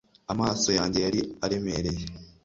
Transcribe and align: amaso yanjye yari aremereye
amaso 0.33 0.69
yanjye 0.77 0.99
yari 1.05 1.19
aremereye 1.45 2.03